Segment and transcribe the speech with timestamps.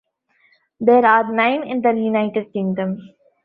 [0.79, 2.97] There are nine in the United Kingdom.